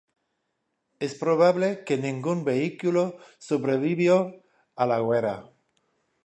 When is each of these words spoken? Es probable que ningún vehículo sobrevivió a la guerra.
Es 1.07 1.11
probable 1.13 1.83
que 1.85 1.95
ningún 1.95 2.43
vehículo 2.43 3.19
sobrevivió 3.37 4.41
a 4.75 4.87
la 4.87 4.99
guerra. 4.99 5.37